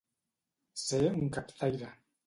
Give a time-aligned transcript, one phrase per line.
[0.85, 1.95] Ser un captaire.